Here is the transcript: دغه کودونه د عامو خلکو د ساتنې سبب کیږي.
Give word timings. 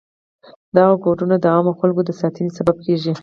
دغه 0.77 0.95
کودونه 1.03 1.35
د 1.39 1.45
عامو 1.53 1.73
خلکو 1.79 2.01
د 2.05 2.11
ساتنې 2.21 2.49
سبب 2.57 2.75
کیږي. 2.85 3.13